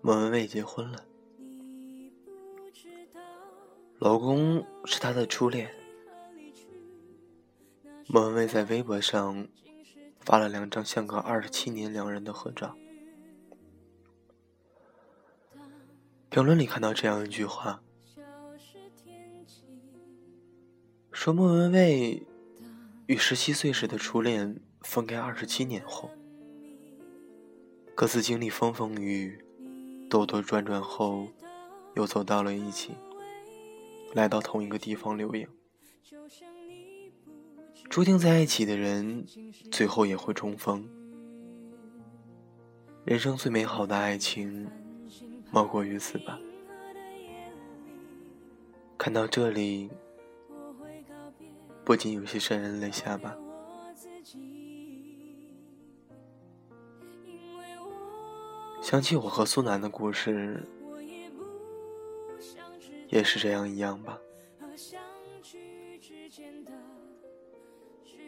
[0.00, 1.04] 莫文蔚结婚了，
[3.98, 5.70] 老公是她的初恋。
[8.06, 9.46] 莫文蔚在微博上
[10.20, 12.74] 发了两张相隔二十七年两人的合照。
[16.30, 17.82] 评论里看到这样一句话，
[21.24, 22.22] 说莫文蔚
[23.06, 26.10] 与十七岁时的初恋分开二十七年后，
[27.94, 29.44] 各自经历风风雨雨。
[30.10, 31.28] 兜兜转转后，
[31.94, 32.92] 又走到了一起，
[34.12, 35.48] 来到同一个地方留影。
[37.88, 39.24] 注定在一起的人，
[39.72, 40.86] 最后也会重逢。
[43.06, 44.70] 人生最美好的爱情，
[45.50, 46.38] 莫过于此吧。
[48.98, 49.90] 看到这里，
[51.84, 53.36] 不禁有些潸然泪下吧。
[58.80, 60.66] 想起我和苏南的故事，
[63.08, 64.18] 也是这样一样吧。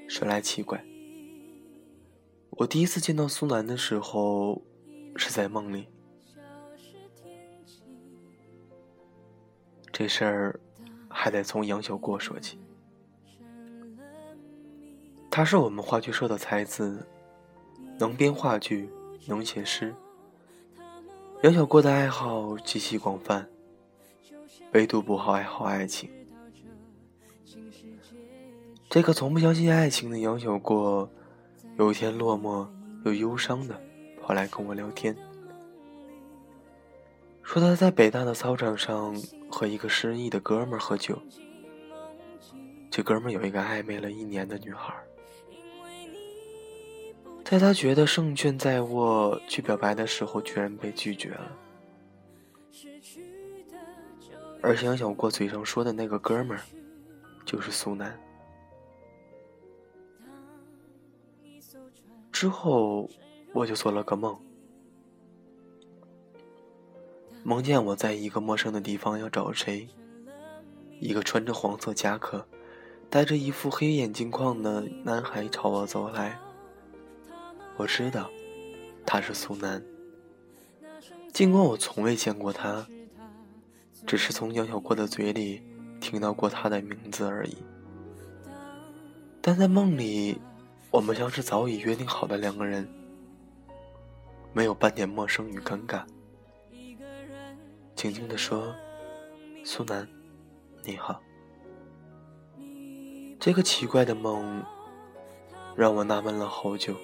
[0.09, 0.83] 说来奇怪，
[2.51, 4.63] 我第一次见到苏南的时候
[5.17, 5.89] 是在梦里。
[9.93, 10.61] 这事儿
[11.09, 12.59] 还得从杨小过说起。
[15.37, 17.07] 他是我们话剧社的才子，
[17.99, 18.89] 能编话剧，
[19.27, 19.95] 能写诗。
[21.43, 23.47] 杨小过的爱好极其广泛，
[24.73, 26.11] 唯独不好爱好爱情。
[28.89, 31.07] 这个从不相信爱情的杨小过，
[31.77, 32.67] 有一天落寞
[33.05, 33.79] 又忧伤的
[34.23, 35.15] 跑来跟我聊天，
[37.43, 39.15] 说他在北大的操场上
[39.51, 41.21] 和一个失意的哥们喝酒，
[42.91, 44.95] 这哥们有一个暧昧了一年的女孩。
[47.49, 51.57] 在他觉得胜券在握去表白的时候，居然被拒绝了。
[54.61, 56.61] 而想想过嘴上说的那个哥们儿，
[57.45, 58.19] 就是苏南。
[62.33, 63.09] 之后，
[63.53, 64.37] 我就做了个梦，
[67.45, 69.87] 梦见我在一个陌生的地方要找谁，
[70.99, 72.45] 一个穿着黄色夹克、
[73.09, 76.41] 戴着一副黑眼镜框的男孩朝我走来。
[77.77, 78.31] 我知道，
[79.05, 79.83] 他是苏南。
[81.33, 82.87] 尽管我从未见过他，
[84.07, 85.63] 只是从杨小过的嘴里
[86.01, 87.57] 听到过他的名字而已。
[89.43, 90.41] 但在梦里，
[90.91, 92.89] 我们像是早已约定好的两个人，
[94.55, 96.03] 没有半点陌生与尴尬。
[97.95, 98.75] 静静地说
[99.65, 100.09] ：“苏南，
[100.83, 101.21] 你好。”
[103.39, 104.65] 这个奇怪的梦，
[105.77, 106.97] 让我纳闷了好久。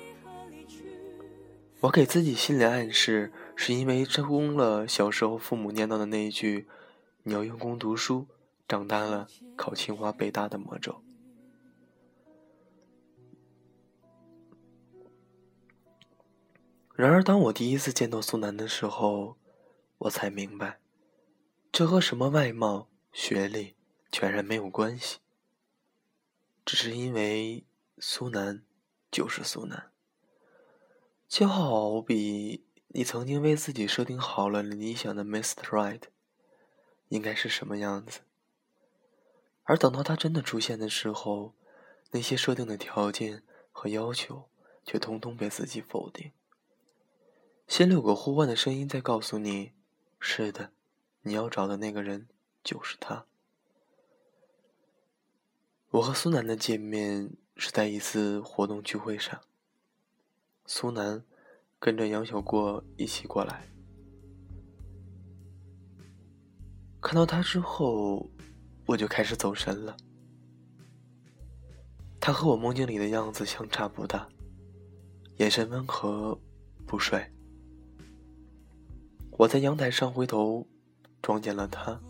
[1.83, 6.69] 我给自己心理暗示，是因为成功了小时候父母念叨的那一句
[7.25, 8.29] “你要用功读书，
[8.69, 9.27] 长大了
[9.57, 11.03] 考清华北大”的魔咒。
[16.95, 19.37] 然而，当我第一次见到苏南的时候，
[19.99, 20.79] 我才明白，
[21.73, 23.75] 这和什么外貌、学历
[24.13, 25.19] 全然没有关系，
[26.65, 27.65] 只是因为
[27.99, 28.63] 苏南
[29.11, 29.92] 就是苏南。
[31.33, 35.63] 就好比你曾经为自己设定好了理想的 Mr.
[35.63, 36.03] Right
[37.09, 38.21] 应该是什么样子，
[39.63, 41.55] 而等到他真的出现的时候，
[42.11, 44.51] 那些设定的条件和要求
[44.85, 46.33] 却通通被自己否定。
[47.67, 49.73] 心里有个呼唤的声音在告诉你：
[50.21, 50.73] 是的，
[51.23, 52.29] 你要找的那个人
[52.63, 53.25] 就是他。
[55.93, 59.41] 我和苏南的见面是在一次活动聚会上。
[60.67, 61.23] 苏南
[61.79, 63.69] 跟着杨小过一起过来，
[67.01, 68.31] 看到他之后，
[68.87, 69.97] 我就开始走神了。
[72.21, 74.29] 他和我梦境里的样子相差不大，
[75.39, 76.39] 眼神温和，
[76.87, 77.29] 不帅。
[79.33, 80.65] 我在阳台上回头，
[81.21, 82.01] 撞见了他。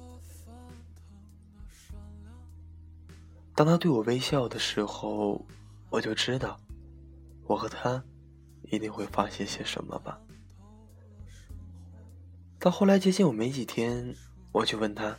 [3.55, 5.45] 当他对我微笑的时候，
[5.89, 6.61] 我就知道，
[7.47, 8.05] 我和他。
[8.73, 10.19] 一定会发现些什么吧。
[12.59, 14.17] 到后来接近我没几天，
[14.51, 15.15] 我就问他：“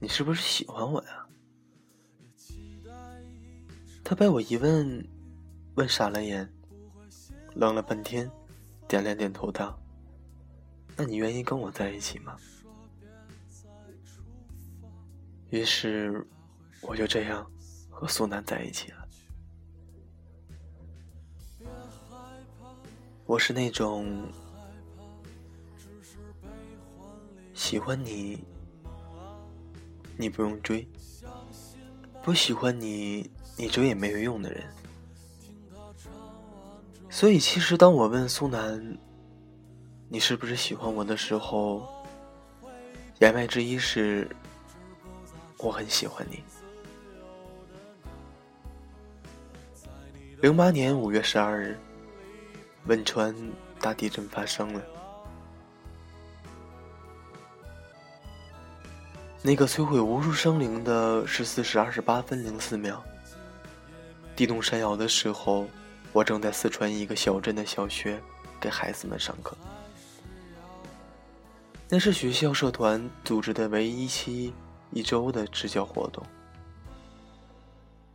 [0.00, 1.26] 你是不是喜欢我呀？”
[4.04, 5.08] 他被我一问，
[5.76, 6.46] 问傻了眼，
[7.54, 8.30] 愣了半天，
[8.86, 9.80] 点了点头道
[10.94, 12.36] ：“那你愿意跟我在一起吗？”
[15.48, 16.26] 于是，
[16.82, 17.50] 我就这样
[17.88, 19.01] 和苏南在一起了。
[23.26, 24.28] 我是那种
[27.54, 28.44] 喜欢你，
[30.16, 30.86] 你不用追；
[32.22, 34.64] 不喜欢你，你追也没有用的人。
[37.08, 38.98] 所以，其实当我问苏南，
[40.08, 41.86] 你是不是喜欢我的时候，
[43.20, 44.28] 言外之意是。
[45.64, 46.42] 我很喜欢你。
[50.40, 51.78] 零八年五月十二日，
[52.86, 53.34] 汶川
[53.80, 54.82] 大地震发生了。
[59.42, 63.02] 那个摧毁无数生灵的十四时二十八分零四秒，
[64.36, 65.66] 地动山摇的时候，
[66.12, 68.20] 我正在四川一个小镇的小学
[68.60, 69.56] 给孩子们上课。
[71.88, 74.52] 那是学校社团组织的唯一一期。
[74.94, 76.22] 一周的支教活动，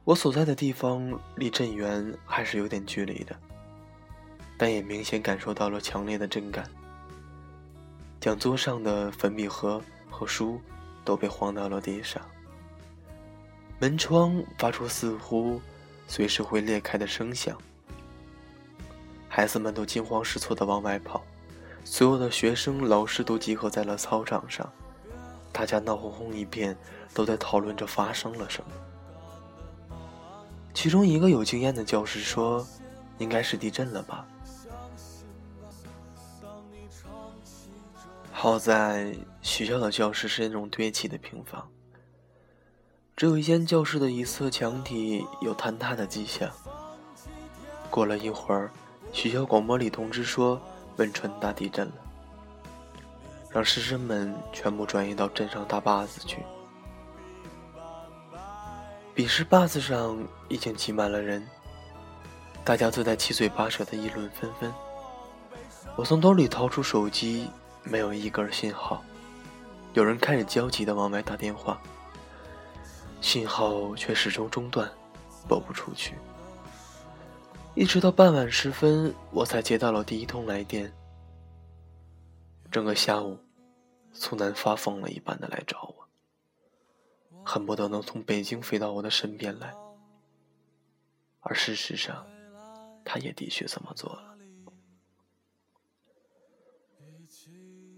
[0.04, 3.36] 我所在的地方离震源还是有点距离的，
[4.57, 6.68] 但也明显感受到了强烈的震感。
[8.19, 10.59] 讲桌上的粉笔盒和书
[11.06, 12.21] 都被晃到了地上，
[13.80, 15.62] 门窗发出似乎
[16.07, 17.56] 随时会裂开的声响，
[19.30, 21.24] 孩子们都惊慌失措地往外跑，
[21.83, 24.68] 所有的学生、老师都集合在了操场上。
[25.54, 26.75] 大家闹哄哄一片，
[27.13, 29.98] 都在讨论着发生了什么。
[30.74, 32.68] 其中一个有经验的教师说
[33.18, 34.27] ：“应该是地震了吧。”
[38.49, 41.67] 好在学校的教室是那种堆砌的平房，
[43.13, 46.49] 只有一间教室的一侧墙体有坍塌的迹象。
[47.89, 48.71] 过了一会儿，
[49.11, 50.61] 学校广播里通知说
[50.95, 51.94] ：“汶川大地震了。”
[53.51, 56.38] 让师生们全部转移到镇上大坝子去。
[59.13, 60.17] 彼时坝子上
[60.47, 61.45] 已经挤满了人，
[62.63, 64.73] 大家都在七嘴八舌的议论纷纷。
[65.97, 67.49] 我从兜里掏出手机，
[67.89, 69.04] 没有一根信号。
[69.94, 71.81] 有人开始焦急地往外打电话，
[73.19, 74.88] 信号却始终中断，
[75.48, 76.13] 拨不出去。
[77.74, 80.92] 一直到傍晚时分，我才接到了第一通来电。
[82.72, 83.39] 整个下午，
[84.12, 86.07] 苏南发疯了一般的来找我，
[87.44, 89.74] 恨不得能从北京飞到我的身边来。
[91.40, 92.25] 而事实上，
[93.06, 94.37] 他也的确这么做了。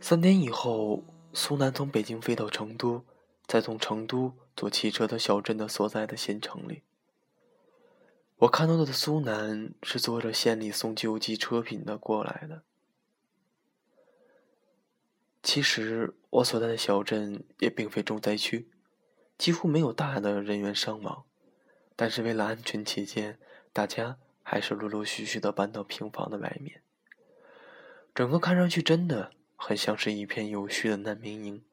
[0.09, 1.03] 三天以后，
[1.33, 3.05] 苏南从北京飞到成都，
[3.45, 6.81] 再从成都坐汽车到小镇的所在的县城里。
[8.37, 12.63] 我看到的苏南是坐着县里送救济车品的过来的。
[15.43, 18.67] 其实我所在的小镇也并非重灾区，
[19.37, 21.25] 几乎没有大的人员伤亡，
[21.95, 23.37] 但是为了安全起见，
[23.71, 26.81] 大家还是陆陆续续的搬到平房的外面。
[28.15, 31.63] 整个看上去真的很像是一片有序的难民营。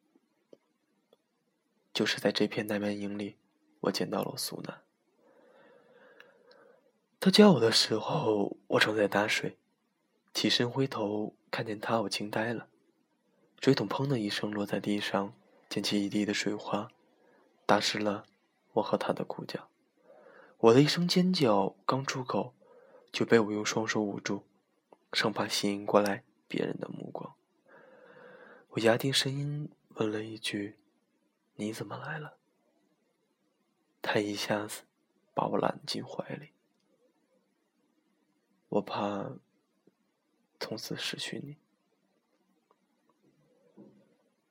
[1.95, 3.37] 就是在这片难民营里，
[3.83, 4.83] 我见到了苏南。
[7.21, 9.57] 他叫我的时候，我正在打水，
[10.35, 12.69] 起身回头看见他，我惊呆了。
[13.61, 15.33] 水桶砰的一声落在地上，
[15.71, 16.91] 溅起一地的水花，
[17.65, 18.27] 打湿了
[18.75, 19.69] 我和他的裤脚。
[20.59, 22.53] 我的一声尖叫刚出口，
[23.13, 24.43] 就被我用双手捂住，
[25.13, 27.35] 生怕吸引过来别人的目光。
[28.77, 30.77] 我压低声音问了一句
[31.57, 32.37] ：“你怎么来了？”
[34.03, 34.83] 他一下子
[35.33, 36.51] 把我揽进怀里。
[38.69, 39.31] 我怕
[40.61, 41.57] 从此失去你。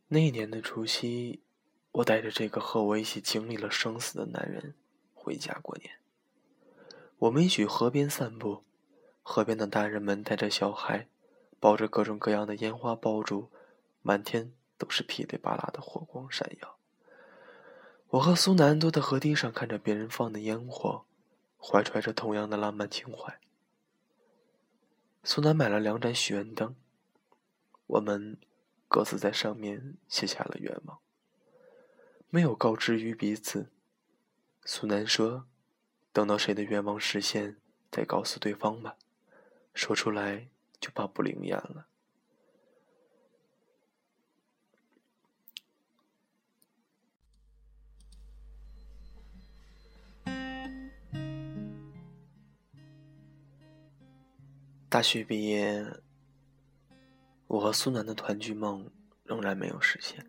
[0.08, 1.44] 那一年的除夕，
[1.92, 4.74] 我带着这个和我一起经历了生死的男人
[5.14, 6.00] 回家过年。
[7.20, 8.64] 我们一起河边散步，
[9.22, 11.08] 河边的大人们带着小孩，
[11.60, 13.52] 抱着各种各样的烟花爆竹，
[14.06, 16.78] 满天都是噼里啪啦的火光闪耀。
[18.10, 21.06] 我和苏南都在河堤上看着别人放的烟火，
[21.58, 23.40] 怀揣着同样的浪漫情怀。
[25.24, 26.76] 苏南买了两盏许愿灯，
[27.88, 28.38] 我们。
[28.88, 31.00] 各自在上面写下了愿望，
[32.30, 33.72] 没有告知于彼此。
[34.64, 35.48] 苏南说
[36.14, 37.58] ：“等到谁的愿望实现，
[37.92, 38.96] 再告诉对方吧，
[39.74, 40.48] 说出来
[40.80, 41.88] 就怕不灵验了。”
[54.96, 55.86] 大学毕业。
[57.48, 58.90] 我和苏南的团聚梦
[59.26, 60.26] 仍然没有实现。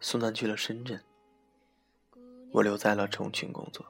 [0.00, 1.00] 苏南去了深圳，
[2.50, 3.86] 我留在了重庆工作。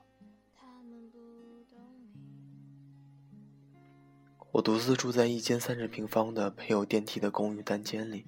[4.52, 8.26] 我独自住在一间三十平方的配有电梯的公寓单间里。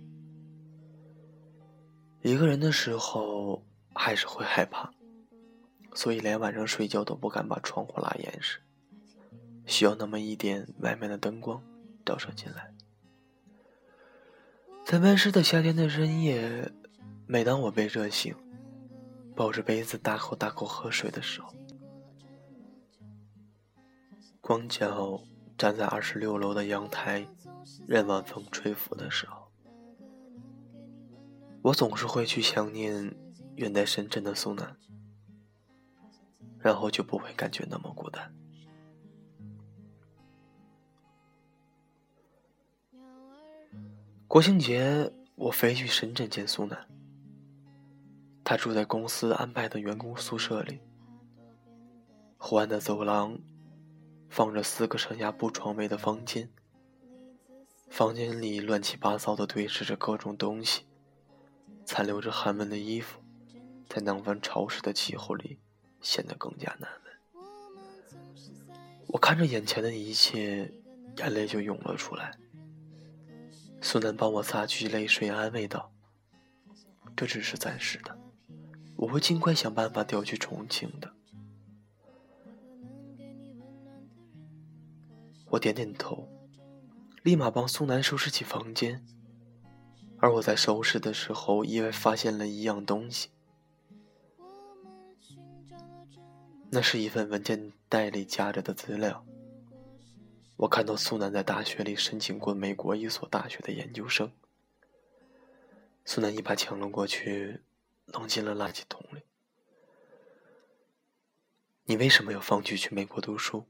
[2.23, 3.63] 一个人的时候
[3.95, 4.91] 还是会害怕，
[5.93, 8.62] 所以连晚上睡觉都不敢把窗户拉严实，
[9.67, 11.63] 需要那么一点外面的灯光
[12.05, 12.75] 照射进来。
[14.85, 16.71] 在温湿的夏天的深夜，
[17.27, 18.35] 每当我被热醒，
[19.35, 21.55] 抱着杯子大口大口喝水的时候，
[24.41, 25.23] 光脚
[25.57, 27.27] 站在二十六楼的阳台，
[27.87, 29.51] 任晚风吹拂的时候。
[31.63, 33.15] 我总是会去想念
[33.55, 34.77] 远在深圳的苏南，
[36.59, 38.35] 然后就不会感觉那么孤单。
[44.33, 46.89] 国庆节我飞去深圳见苏南，
[48.43, 50.81] 他住在公司安排的员工宿舍里，
[52.39, 53.39] 昏暗的走廊
[54.31, 56.49] 放着四个上下铺床位的房间，
[57.91, 60.87] 房间里乱七八糟的堆砌着各种东西。
[61.85, 63.21] 残留着汗纹的衣服，
[63.87, 65.59] 在南方潮湿的气候里
[66.01, 67.45] 显得更加难闻。
[69.09, 70.73] 我看着眼前的一切，
[71.19, 72.33] 眼泪就涌了出来。
[73.83, 75.93] 苏南帮我擦去泪水，安慰道
[77.15, 78.17] ：“这只是暂时的，
[78.97, 81.13] 我会尽快想办法调去重庆的。”
[85.51, 86.27] 我点点头，
[87.23, 89.05] 立马帮苏南收拾起房间。
[90.19, 93.31] 而我在收拾的时候，意外发现了一样东西。
[96.71, 99.27] 那是一份文件袋里夹着的资料。
[100.63, 104.31] 我看到苏南在大学里申请过美国一所大学的研究生。
[106.05, 107.63] 苏南一把抢了过去，
[108.07, 109.23] 扔进了垃圾桶里。
[111.87, 113.67] 你为什么要放弃去美国读书？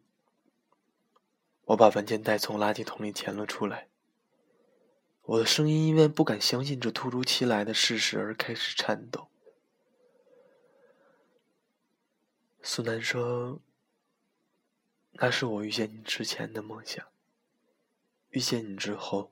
[1.65, 3.89] 我把文件袋从垃圾桶里捡了出来。
[5.23, 9.29] 我的声音因为不敢相信这突如其来的事实而开始颤抖。
[12.61, 13.59] 苏南说
[15.13, 17.07] ：“那是我遇见你之前的梦想。
[18.31, 19.31] 遇见你之后，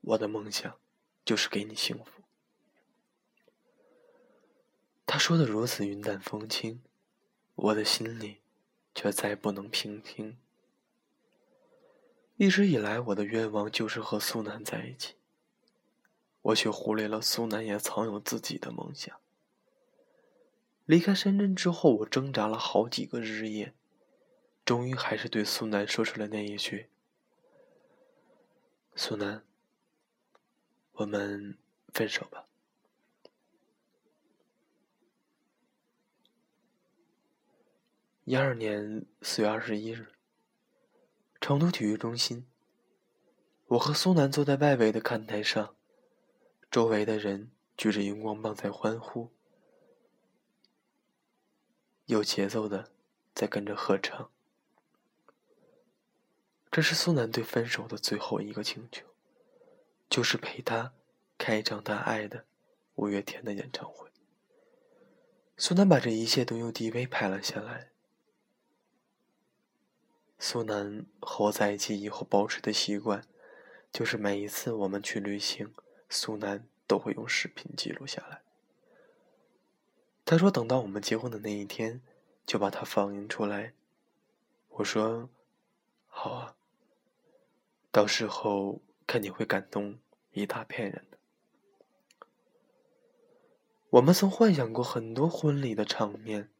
[0.00, 0.78] 我的梦想
[1.24, 2.22] 就是给你幸福。”
[5.06, 6.82] 他说的如此云淡风轻，
[7.54, 8.40] 我的心里
[8.94, 10.36] 却再不能平静。
[12.36, 15.14] 一直以来，我的愿望就是和苏南在一起。
[16.42, 19.18] 我却忽略了苏南也藏有自己的梦想。
[20.84, 23.72] 离开深圳之后，我挣扎了好几个日夜，
[24.64, 26.88] 终于还是对苏南说出了那一句
[28.96, 29.44] ：“苏南，
[30.92, 31.58] 我们
[31.92, 32.46] 分手吧。”
[38.24, 40.10] 一二年四月二十一日。
[41.40, 42.46] 成都体育中心，
[43.66, 45.76] 我和苏南坐在外围的看台上，
[46.70, 49.30] 周围的人举着荧光棒在欢呼，
[52.06, 52.90] 有节奏的
[53.34, 54.30] 在跟着合唱。
[56.74, 59.06] 这是苏南对分手的最后一个请求，
[60.10, 60.92] 就是陪他
[61.38, 62.46] 开一场他爱的
[62.96, 64.10] 五月天的演唱会。
[65.56, 67.90] 苏南把这一切都用 DV 拍了下来。
[70.40, 73.24] 苏南和我在一起以后保持的习惯，
[73.92, 75.72] 就是每一次我们去旅行，
[76.08, 78.42] 苏南都会用视频记录下来。
[80.24, 82.02] 他说等到我们结婚的那一天，
[82.44, 83.74] 就把它放映出来。
[84.70, 85.30] 我说，
[86.08, 86.56] 好啊，
[87.94, 90.00] 到时候肯定会感动
[90.32, 91.06] 一大片人。
[93.88, 96.50] 我们曾幻想过很多婚礼的场面。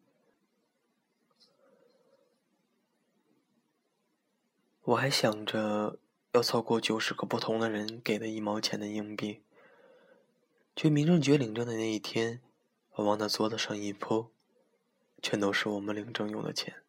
[4.85, 5.99] 我还想着
[6.31, 9.43] 要凑够九十个不同的人给的一毛钱的硬币，
[10.77, 12.41] 去民政局领证的那一天，
[12.93, 14.31] 我往那桌子上一铺，
[15.21, 16.85] 全都是我们领证用的钱，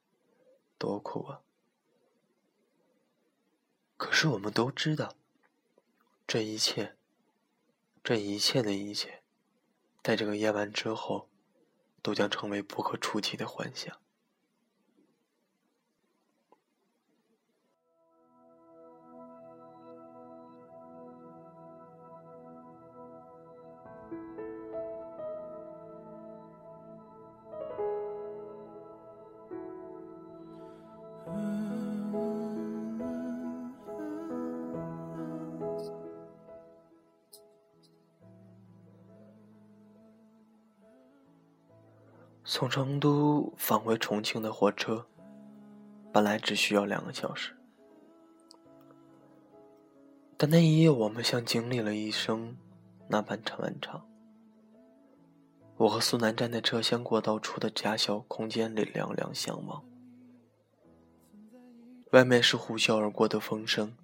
[0.78, 1.42] 多苦啊！
[3.98, 5.16] 可是我们都知道，
[6.28, 6.96] 这一切，
[8.04, 9.22] 这一切的一切，
[10.04, 11.30] 在这个夜晚之后，
[12.02, 13.98] 都将成为不可触及的幻想。
[42.56, 45.06] 从成都返回重庆的火车，
[46.14, 47.54] 本来只需要两个小时，
[50.38, 52.56] 但那一夜我们像经历了一生
[53.10, 54.08] 那般漫长。
[55.76, 59.84] 我和苏南站在车厢过道处的狭小空间里，两两相望。
[62.14, 63.98] 外面是呼啸而过的风声，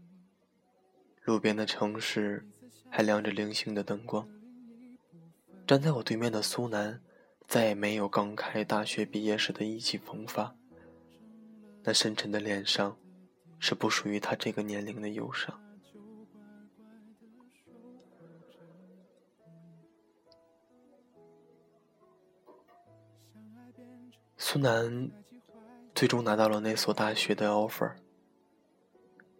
[1.24, 2.46] 路边的城市
[2.90, 4.28] 还亮着零星的灯光。
[5.66, 7.02] 站在我对面的苏南。
[7.52, 10.56] 再也没有刚开大学毕业时的意气风发，
[11.84, 12.98] 那深沉的脸上，
[13.60, 15.62] 是不属于他这个年龄的忧伤。
[24.38, 25.12] 苏南
[25.94, 27.96] 最终拿到了那所大学的 offer，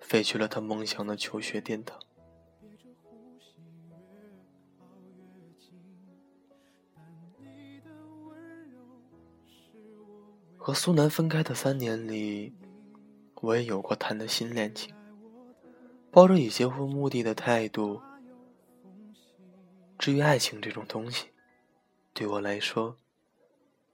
[0.02, 1.98] 飞去了他梦想的求学殿堂。
[10.64, 12.54] 和苏南分开的三年里，
[13.42, 14.94] 我也有过谈的新恋情，
[16.12, 18.00] 抱着以结婚目的的态度。
[19.98, 21.30] 至于爱情这种东西，
[22.14, 22.96] 对我来说，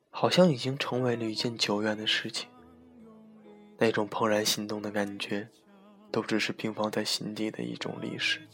[0.09, 2.49] 好像已经成为了一件久远的事情。
[3.77, 5.47] 那种怦然心动的感觉，
[6.11, 8.45] 都只是平放在心底的一种历史。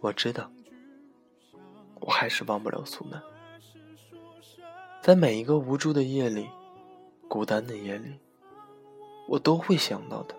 [0.00, 0.50] 我知道，
[1.96, 3.22] 我还是忘不了苏南。
[5.02, 6.46] 在每一个无助的夜里，
[7.26, 8.18] 孤单的夜里，
[9.26, 10.36] 我都会想到他，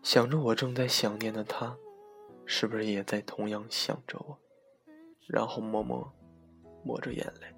[0.00, 1.76] 想着我正在想念的他，
[2.46, 4.38] 是不是也在同样想着我？
[5.26, 6.08] 然后默默
[6.84, 7.48] 抹着眼泪。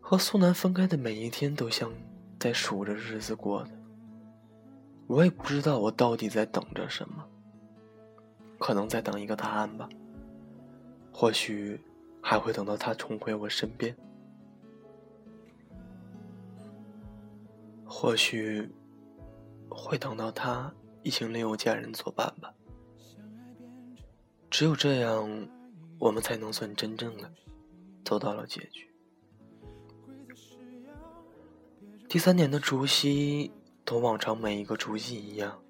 [0.00, 1.92] 和苏南分开的每一天，都像
[2.40, 3.70] 在数着日子过的。
[5.06, 7.24] 我也不知道我到底在等着什么，
[8.58, 9.88] 可能在等一个答案吧。
[11.12, 11.80] 或许。
[12.26, 13.94] 还会等到他重回我身边，
[17.84, 18.66] 或许
[19.68, 22.54] 会等到他已经另有家人作伴吧。
[24.50, 25.48] 只有这样，
[25.98, 27.30] 我们才能算真正的
[28.02, 28.90] 走到了结局。
[32.08, 33.52] 第三年的除夕，
[33.84, 35.62] 同往常每一个除夕一样，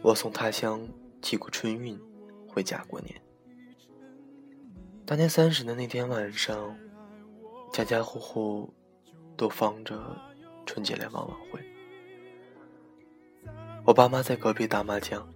[0.00, 0.88] 我从他乡
[1.20, 1.98] 寄过春运，
[2.46, 3.20] 回家过年。
[5.08, 6.76] 大年三十的那天晚上，
[7.72, 8.70] 家家户户
[9.38, 9.98] 都放着
[10.66, 11.58] 春节联欢晚会。
[13.86, 15.26] 我爸妈在隔壁打麻将，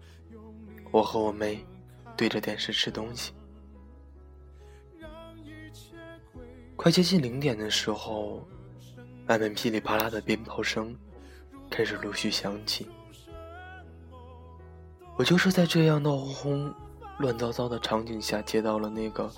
[0.91, 1.65] 我和我妹
[2.15, 3.33] 对着电视吃东西。
[6.77, 8.47] 快接近零点的时候，
[9.27, 10.95] 外面噼里啪啦的鞭炮声
[11.71, 12.91] 开始陆续响起。
[15.17, 16.75] 我就是在这样闹哄哄、
[17.21, 19.33] 乱糟糟的场景下接到了那个。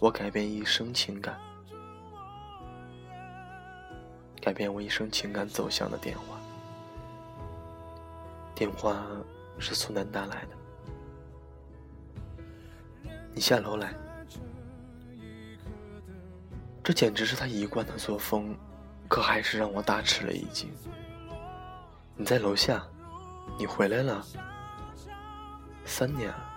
[0.00, 1.38] 我改变一生情感，
[4.40, 6.40] 改变我一生情感走向的电话。
[8.54, 9.06] 电话
[9.58, 10.56] 是苏南打来的，
[13.34, 13.94] 你下楼来。
[16.82, 18.56] 这简直是他一贯的作风，
[19.06, 20.72] 可还是让我大吃了一惊。
[22.16, 22.82] 你在楼下，
[23.58, 24.24] 你回来了，
[25.84, 26.49] 三年了。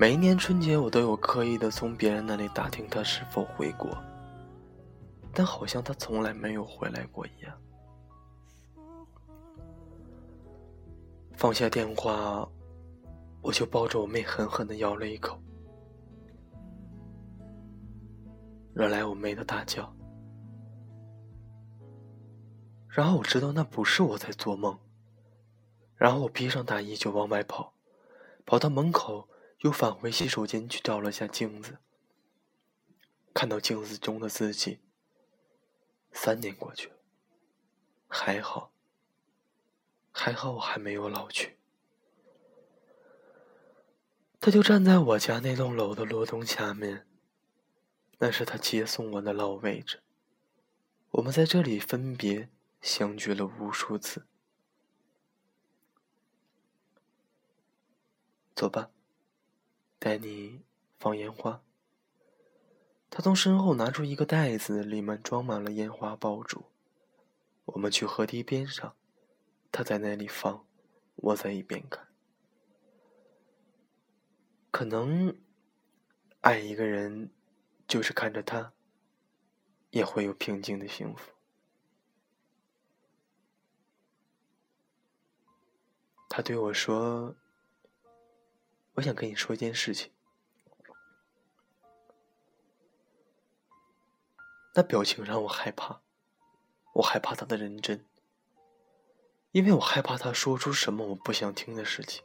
[0.00, 3.90] 每一年春节，我都有刻意的从别人那里打听他是否回国，
[5.34, 7.52] 但好像他从来没有回来过一样。
[11.32, 12.48] 放下电话，
[13.42, 15.36] 我就抱着我妹狠狠的咬了一口，
[18.74, 19.92] 惹来我妹的大叫。
[22.86, 24.78] 然后我知道那不是我在做梦，
[25.96, 27.72] 然后我披上大衣就往外跑，
[28.46, 29.28] 跑到门口。
[29.58, 31.78] 又返回洗手间去照了下镜子，
[33.34, 34.80] 看到镜子中的自己。
[36.12, 36.96] 三年过去了，
[38.08, 38.72] 还好，
[40.10, 41.56] 还好我还没有老去。
[44.40, 47.06] 他就站在我家那栋楼的落洞下面，
[48.18, 50.02] 那是他接送我的老位置。
[51.10, 52.48] 我们在这里分别
[52.80, 54.26] 相聚了无数次。
[58.54, 58.90] 走吧。
[59.98, 60.62] 带你
[60.98, 61.62] 放烟花。
[63.10, 66.66] 他从身后拿出一个袋子，里面装满了烟花爆竹。
[67.64, 68.94] 我们去河堤边上，
[69.72, 70.66] 他在那里放，
[71.16, 72.06] 我在一边看。
[74.70, 75.36] 可能，
[76.42, 77.30] 爱一个人，
[77.88, 78.72] 就是看着他，
[79.90, 81.32] 也会有平静的幸福。
[86.28, 87.34] 他对我说。
[88.98, 90.10] 我想跟你说一件事情。
[94.74, 96.02] 那表情让我害怕
[96.94, 98.04] 我害怕他的认真。
[99.52, 102.22] 因为我害怕他说出什么我不想听的事情。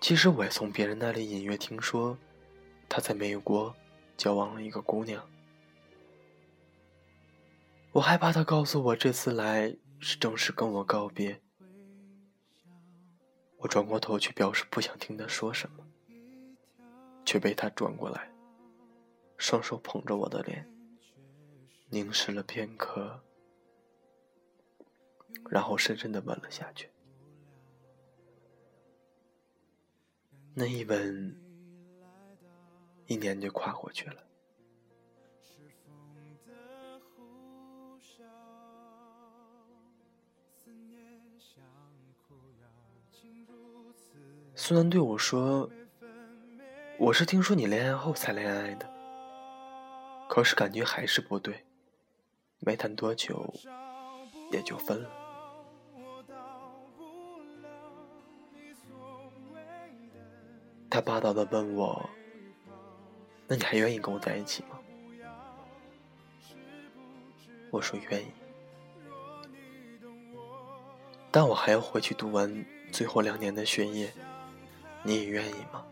[0.00, 2.16] 其实我也从别人那里隐约听说
[2.88, 3.74] 他在美国
[4.16, 5.26] 交往了一个姑娘。
[7.92, 11.41] 我害怕他告诉我这次来是正式跟我告别
[13.62, 15.86] 我转过头去表示不想听他说什么，
[17.24, 18.28] 却被他转过来，
[19.36, 20.68] 双手捧着我的脸，
[21.88, 23.22] 凝视了片刻，
[25.48, 26.90] 然后深深的吻了下去。
[30.54, 31.40] 那一吻，
[33.06, 34.26] 一年就跨过去了。
[44.54, 45.68] 苏南对我说
[46.98, 48.88] ：“我是听说你恋爱后才恋爱的，
[50.28, 51.64] 可是感觉还是不对，
[52.60, 53.52] 没谈多久
[54.50, 55.10] 也就分了。”
[60.88, 62.08] 他霸道的问我
[63.48, 64.78] ：“那你还愿意跟我在一起吗？”
[67.72, 68.26] 我说愿意，
[71.30, 74.12] 但我还要回去读完最后两年的学业，
[75.02, 75.82] 你也愿意吗？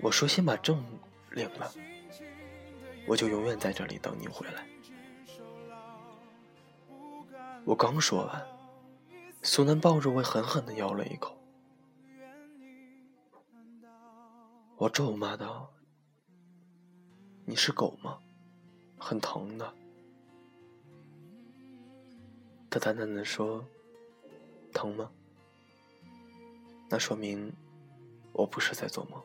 [0.00, 0.82] 我说先把证
[1.30, 1.70] 领了，
[3.06, 4.66] 我就永远在这里等你回来。
[7.64, 8.44] 我刚说完，
[9.42, 11.38] 苏南抱着我狠狠的咬了一口。
[14.76, 15.70] 我咒骂道
[17.46, 18.18] ：“你是狗吗？
[18.98, 19.72] 很疼的。”
[22.72, 23.62] 他淡淡的说
[24.72, 25.10] ：“疼吗？
[26.88, 27.52] 那说明
[28.32, 29.22] 我不是在做梦。”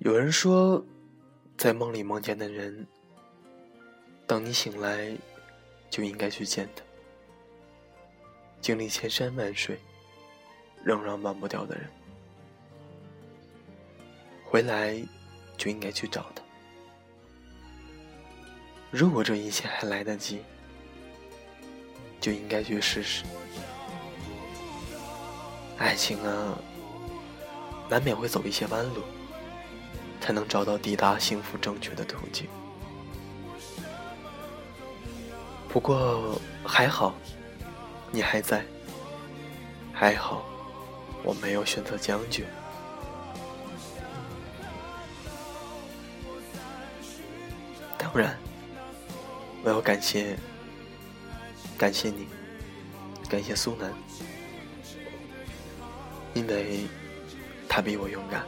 [0.00, 0.84] 有人说，
[1.56, 2.84] 在梦里梦见的人。
[4.26, 5.16] 当你醒来，
[5.88, 6.82] 就应该去见他。
[8.60, 9.78] 经历千山万水，
[10.82, 11.88] 仍然忘不掉的人，
[14.44, 15.00] 回来
[15.56, 16.41] 就应该去找他。
[18.92, 20.42] 如果这一切还来得及，
[22.20, 23.24] 就应该去试试。
[25.78, 26.58] 爱情啊，
[27.88, 29.00] 难免会走一些弯路，
[30.20, 32.46] 才能找到抵达幸福正确的途径。
[35.70, 37.14] 不过还好，
[38.10, 38.62] 你还在。
[39.94, 40.44] 还好，
[41.22, 42.44] 我没有选择将就。
[47.96, 48.36] 当然，
[49.64, 50.36] 我要感谢，
[51.78, 52.26] 感谢你，
[53.28, 53.92] 感谢苏南，
[56.34, 56.86] 因为
[57.68, 58.44] 他比我勇敢。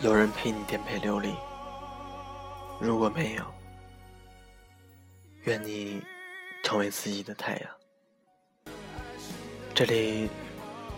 [0.00, 1.34] 有人陪你颠沛流离，
[2.80, 3.44] 如果没有，
[5.42, 6.00] 愿你
[6.62, 8.74] 成为自己的太阳。
[9.74, 10.30] 这里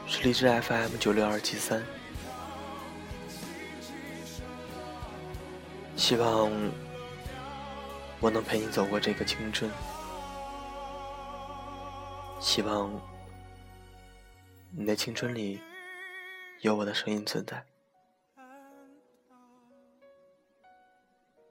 [0.06, 1.82] 是荔枝 FM 九六二七三，
[5.96, 6.52] 希望
[8.20, 9.70] 我能陪你走过这个青春，
[12.38, 12.92] 希望
[14.70, 15.58] 你的青春里
[16.60, 17.64] 有我的声音存在。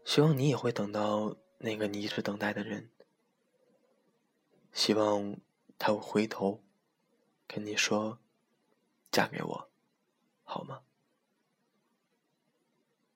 [0.10, 2.90] 希望你也会等到那个你一直等待的人。
[4.74, 5.38] 希望
[5.78, 6.64] 他会回头
[7.46, 8.18] 跟你说
[9.14, 9.70] ：“嫁给我，
[10.44, 10.82] 好吗？”